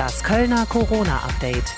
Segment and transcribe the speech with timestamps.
[0.00, 1.74] Das Kölner Corona-Update.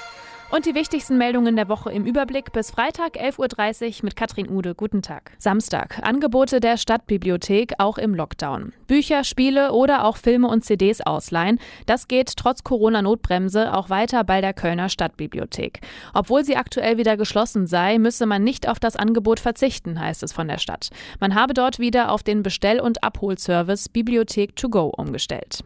[0.52, 4.76] Und die wichtigsten Meldungen der Woche im Überblick bis Freitag 11.30 Uhr mit Katrin Ude.
[4.76, 5.32] Guten Tag.
[5.38, 5.98] Samstag.
[6.04, 8.74] Angebote der Stadtbibliothek auch im Lockdown.
[8.86, 11.58] Bücher, Spiele oder auch Filme und CDs ausleihen.
[11.86, 15.80] Das geht trotz Corona-Notbremse auch weiter bei der Kölner Stadtbibliothek.
[16.14, 20.32] Obwohl sie aktuell wieder geschlossen sei, müsse man nicht auf das Angebot verzichten, heißt es
[20.32, 20.90] von der Stadt.
[21.18, 25.64] Man habe dort wieder auf den Bestell- und Abholservice Bibliothek to go umgestellt.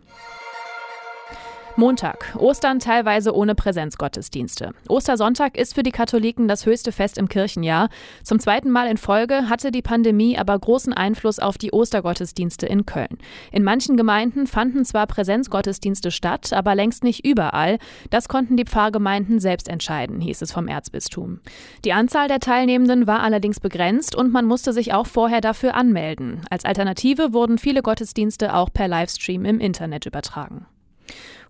[1.78, 2.34] Montag.
[2.38, 4.70] Ostern teilweise ohne Präsenzgottesdienste.
[4.88, 7.90] Ostersonntag ist für die Katholiken das höchste Fest im Kirchenjahr.
[8.22, 12.86] Zum zweiten Mal in Folge hatte die Pandemie aber großen Einfluss auf die Ostergottesdienste in
[12.86, 13.18] Köln.
[13.52, 17.78] In manchen Gemeinden fanden zwar Präsenzgottesdienste statt, aber längst nicht überall.
[18.08, 21.40] Das konnten die Pfarrgemeinden selbst entscheiden, hieß es vom Erzbistum.
[21.84, 26.40] Die Anzahl der Teilnehmenden war allerdings begrenzt und man musste sich auch vorher dafür anmelden.
[26.48, 30.66] Als Alternative wurden viele Gottesdienste auch per Livestream im Internet übertragen.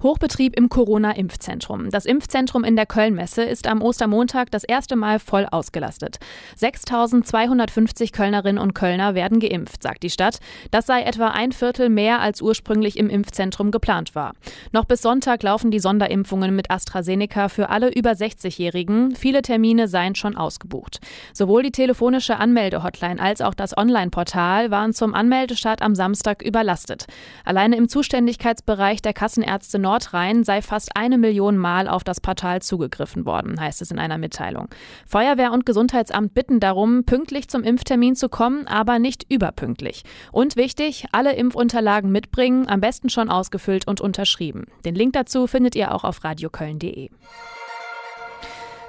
[0.02, 1.90] Hochbetrieb im Corona-Impfzentrum.
[1.90, 6.18] Das Impfzentrum in der Kölnmesse ist am Ostermontag das erste Mal voll ausgelastet.
[6.60, 10.38] 6.250 Kölnerinnen und Kölner werden geimpft, sagt die Stadt.
[10.70, 14.34] Das sei etwa ein Viertel mehr als ursprünglich im Impfzentrum geplant war.
[14.72, 19.16] Noch bis Sonntag laufen die Sonderimpfungen mit AstraZeneca für alle über 60-Jährigen.
[19.16, 21.00] Viele Termine seien schon ausgebucht.
[21.32, 27.06] Sowohl die telefonische Anmeldehotline als auch das Online-Portal waren zum Anmeldestart am Samstag überlastet.
[27.44, 33.24] Alleine im Zuständigkeitsbereich der Kassenärzte Nordrhein sei fast eine Million Mal auf das Portal zugegriffen
[33.24, 34.68] worden, heißt es in einer Mitteilung.
[35.06, 40.02] Feuerwehr und Gesundheitsamt bitten darum, pünktlich zum Impftermin zu kommen, aber nicht überpünktlich.
[40.32, 44.64] Und wichtig, alle Impfunterlagen mitbringen, am besten schon ausgefüllt und unterschrieben.
[44.84, 47.10] Den Link dazu findet ihr auch auf radioköln.de.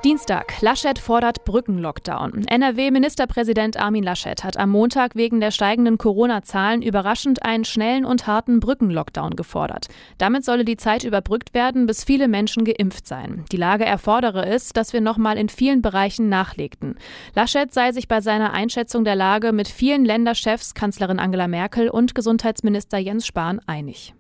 [0.04, 0.62] Dienstag.
[0.62, 2.46] Laschet fordert Brückenlockdown.
[2.48, 8.60] NRW-Ministerpräsident Armin Laschet hat am Montag wegen der steigenden Corona-Zahlen überraschend einen schnellen und harten
[8.60, 9.88] Brückenlockdown gefordert.
[10.20, 13.46] Damit solle die Zeit überbrückt werden, bis viele Menschen geimpft seien.
[13.52, 17.00] Die Lage erfordere es, dass wir nochmal in vielen Bereichen nachlegten.
[17.34, 22.14] Laschet sei sich bei seiner Einschätzung der Lage mit vielen Länderchefs, Kanzlerin Angela Merkel und
[22.14, 24.14] Gesundheitsminister Jens Spahn einig.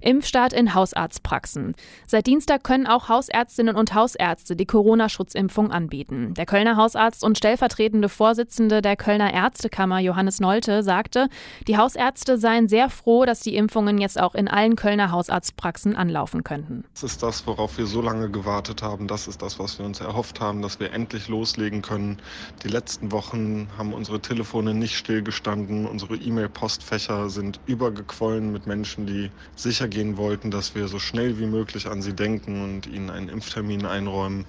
[0.00, 1.74] Impfstart in Hausarztpraxen.
[2.06, 6.34] Seit Dienstag können auch Hausärztinnen und Hausärzte die Corona-Schutzimpfung anbieten.
[6.34, 11.28] Der Kölner Hausarzt und stellvertretende Vorsitzende der Kölner Ärztekammer Johannes Nolte sagte,
[11.66, 16.44] die Hausärzte seien sehr froh, dass die Impfungen jetzt auch in allen Kölner Hausarztpraxen anlaufen
[16.44, 16.84] könnten.
[16.94, 19.06] Das ist das, worauf wir so lange gewartet haben.
[19.08, 22.18] Das ist das, was wir uns erhofft haben, dass wir endlich loslegen können.
[22.62, 25.86] Die letzten Wochen haben unsere Telefone nicht stillgestanden.
[25.86, 31.38] Unsere E-Mail-Postfächer sind übergequollen mit Menschen, die sicher sicher gehen wollten, dass wir so schnell
[31.38, 34.44] wie möglich an sie denken und ihnen einen Impftermin einräumen.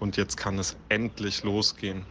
[0.00, 2.04] Und jetzt kann es endlich losgehen.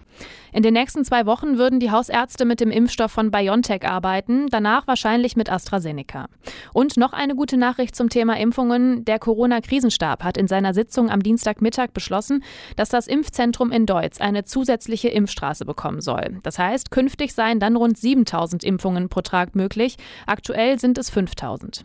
[0.54, 4.88] In den nächsten zwei Wochen würden die Hausärzte mit dem Impfstoff von BioNTech arbeiten, danach
[4.88, 6.28] wahrscheinlich mit AstraZeneca.
[6.74, 9.04] Und noch eine gute Nachricht zum Thema Impfungen.
[9.04, 12.44] Der Corona-Krisenstab hat in seiner Sitzung am Dienstagmittag beschlossen,
[12.78, 16.40] dass das Impfzentrum in Deutz eine zusätzliche Impfstraße bekommen soll.
[16.44, 19.98] Das heißt, künftig seien dann rund 7000 Impfungen pro Tag möglich.
[20.28, 21.84] Aktuell sind es 5000.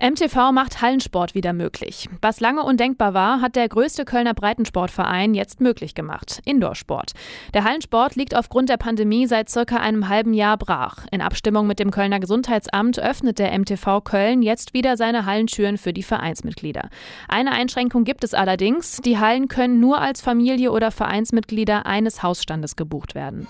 [0.00, 2.08] MTV macht Hallensport wieder möglich.
[2.20, 6.40] Was lange undenkbar war, hat der größte Kölner Breitensportverein jetzt möglich gemacht.
[6.44, 7.12] Indoorsport.
[7.54, 11.06] Der Hallensport liegt aufgrund der Pandemie seit circa einem halben Jahr brach.
[11.12, 15.92] In Abstimmung mit dem Kölner Gesundheitsamt öffnet der MTV Köln jetzt wieder seine Hallentüren für
[15.92, 16.88] die Vereinsmitglieder.
[17.28, 18.96] Eine Einschränkung gibt es allerdings.
[18.96, 23.46] Die Hallen können nur als Familie oder Vereinsmitglieder eines Hausstandes gebucht werden.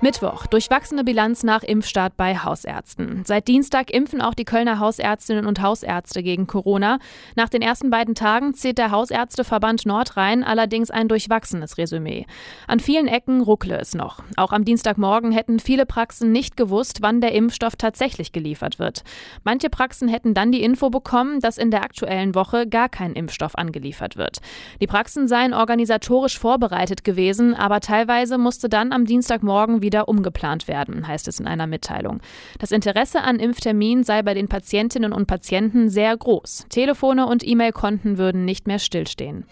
[0.00, 0.46] Mittwoch.
[0.46, 3.24] Durchwachsene Bilanz nach Impfstart bei Hausärzten.
[3.26, 7.00] Seit Dienstag impfen auch die Kölner Hausärztinnen und Hausärzte gegen Corona.
[7.34, 12.26] Nach den ersten beiden Tagen zählt der Hausärzteverband Nordrhein allerdings ein durchwachsenes Resümee.
[12.68, 14.22] An vielen Ecken ruckle es noch.
[14.36, 19.02] Auch am Dienstagmorgen hätten viele Praxen nicht gewusst, wann der Impfstoff tatsächlich geliefert wird.
[19.42, 23.56] Manche Praxen hätten dann die Info bekommen, dass in der aktuellen Woche gar kein Impfstoff
[23.56, 24.38] angeliefert wird.
[24.80, 30.68] Die Praxen seien organisatorisch vorbereitet gewesen, aber teilweise musste dann am Dienstagmorgen wieder wieder umgeplant
[30.68, 32.20] werden, heißt es in einer Mitteilung.
[32.58, 36.66] Das Interesse an Impfterminen sei bei den Patientinnen und Patienten sehr groß.
[36.68, 39.46] Telefone und E-Mail-Konten würden nicht mehr stillstehen.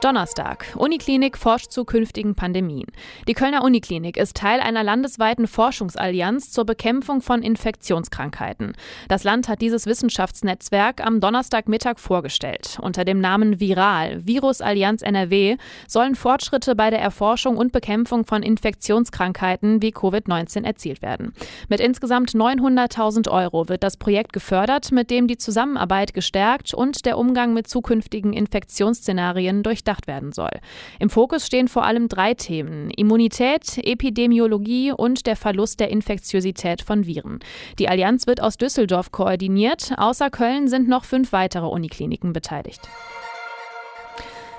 [0.00, 0.64] Donnerstag.
[0.76, 2.86] Uniklinik forscht zu künftigen Pandemien.
[3.26, 8.74] Die Kölner Uniklinik ist Teil einer landesweiten Forschungsallianz zur Bekämpfung von Infektionskrankheiten.
[9.08, 12.78] Das Land hat dieses Wissenschaftsnetzwerk am Donnerstagmittag vorgestellt.
[12.80, 15.56] Unter dem Namen Viral, Virusallianz NRW,
[15.88, 21.32] sollen Fortschritte bei der Erforschung und Bekämpfung von Infektionskrankheiten wie Covid-19 erzielt werden.
[21.68, 27.18] Mit insgesamt 900.000 Euro wird das Projekt gefördert, mit dem die Zusammenarbeit gestärkt und der
[27.18, 30.50] Umgang mit zukünftigen Infektionsszenarien durch durchdacht werden soll.
[30.98, 32.90] Im Fokus stehen vor allem drei Themen.
[32.90, 37.40] Immunität, Epidemiologie und der Verlust der Infektiosität von Viren.
[37.78, 39.92] Die Allianz wird aus Düsseldorf koordiniert.
[39.96, 42.88] Außer Köln sind noch fünf weitere Unikliniken beteiligt.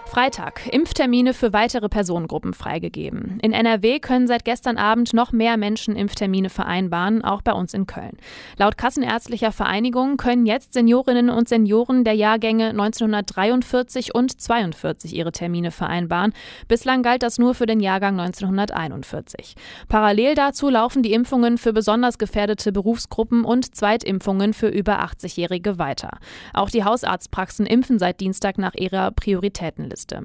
[0.09, 0.61] Freitag.
[0.71, 3.37] Impftermine für weitere Personengruppen freigegeben.
[3.43, 7.85] In NRW können seit gestern Abend noch mehr Menschen Impftermine vereinbaren, auch bei uns in
[7.85, 8.17] Köln.
[8.57, 15.69] Laut Kassenärztlicher Vereinigung können jetzt Seniorinnen und Senioren der Jahrgänge 1943 und 42 ihre Termine
[15.69, 16.33] vereinbaren.
[16.67, 19.53] Bislang galt das nur für den Jahrgang 1941.
[19.89, 26.17] Parallel dazu laufen die Impfungen für besonders gefährdete Berufsgruppen und Zweitimpfungen für über 80-Jährige weiter.
[26.55, 29.98] Auch die Hausarztpraxen impfen seit Dienstag nach ihrer Prioritätenliste.
[29.99, 30.23] Liste.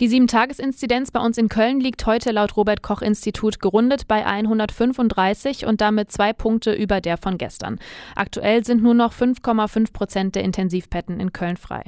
[0.00, 6.10] Die Sieben-Tages-Inzidenz bei uns in Köln liegt heute laut Robert-Koch-Institut gerundet bei 135 und damit
[6.12, 7.78] zwei Punkte über der von gestern.
[8.14, 11.84] Aktuell sind nur noch 5,5 Prozent der Intensivbetten in Köln frei.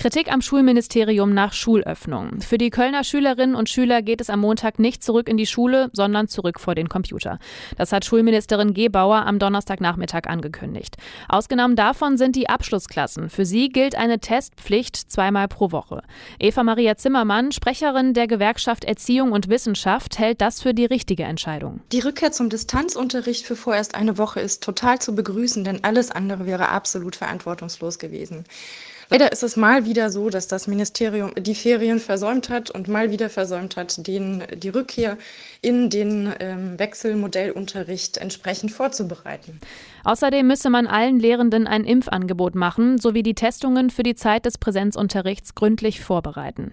[0.00, 2.40] Kritik am Schulministerium nach Schulöffnung.
[2.40, 5.90] Für die Kölner Schülerinnen und Schüler geht es am Montag nicht zurück in die Schule,
[5.92, 7.38] sondern zurück vor den Computer.
[7.76, 10.96] Das hat Schulministerin Gebauer am Donnerstagnachmittag angekündigt.
[11.28, 13.28] Ausgenommen davon sind die Abschlussklassen.
[13.28, 16.02] Für sie gilt eine Testpflicht zweimal pro Woche.
[16.38, 21.80] Eva Maria Zimmermann, Sprecherin der Gewerkschaft Erziehung und Wissenschaft, hält das für die richtige Entscheidung.
[21.92, 26.46] Die Rückkehr zum Distanzunterricht für vorerst eine Woche ist total zu begrüßen, denn alles andere
[26.46, 28.44] wäre absolut verantwortungslos gewesen.
[29.10, 33.10] Leider ist es mal wieder so, dass das Ministerium die Ferien versäumt hat und mal
[33.10, 35.18] wieder versäumt hat, den, die Rückkehr
[35.62, 39.60] in den ähm, Wechselmodellunterricht entsprechend vorzubereiten.
[40.04, 44.58] Außerdem müsse man allen Lehrenden ein Impfangebot machen sowie die Testungen für die Zeit des
[44.58, 46.72] Präsenzunterrichts gründlich vorbereiten.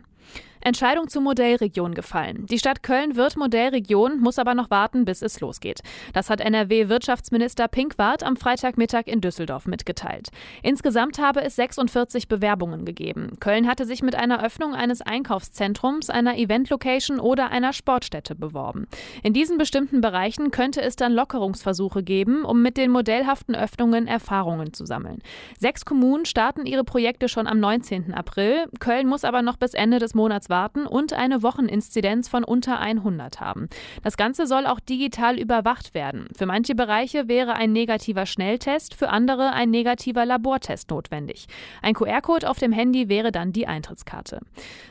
[0.62, 2.46] Entscheidung zur Modellregion gefallen.
[2.48, 5.82] Die Stadt Köln wird Modellregion, muss aber noch warten, bis es losgeht.
[6.14, 10.30] Das hat NRW-Wirtschaftsminister Pinkwart am Freitagmittag in Düsseldorf mitgeteilt.
[10.64, 13.34] Insgesamt habe es 46 Bewerbungen gegeben.
[13.40, 18.88] Köln hatte sich mit einer Öffnung eines Einkaufszentrums, einer Eventlocation oder einer Sportstätte beworben.
[19.24, 24.74] In diesen bestimmten Bereichen könnte es dann Lockerungsversuche geben, um mit den modellhaften Öffnungen Erfahrungen
[24.74, 25.20] zu sammeln.
[25.60, 28.14] Sechs Kommunen starten ihre Projekte schon am 19.
[28.14, 28.66] April.
[28.80, 33.40] Köln muss aber noch bis Ende des Monats warten und eine Wocheninzidenz von unter 100
[33.40, 33.70] haben.
[34.04, 36.28] Das Ganze soll auch digital überwacht werden.
[36.36, 41.48] Für manche Bereiche wäre ein negativer Schnelltest, für andere ein negativer Labortest notwendig.
[41.82, 44.40] Ein QR-Code auf dem Handy wäre dann die Eintrittskarte.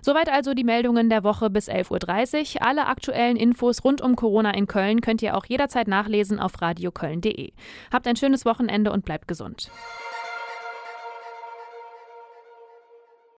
[0.02, 2.66] Soweit also die Meldungen der Woche bis 11.30 Uhr.
[2.66, 7.52] Alle aktuellen Infos rund um Corona in Köln könnt ihr auch jederzeit nachlesen auf radioköln.de.
[7.92, 9.70] Habt ein schönes Wochenende und bleibt gesund.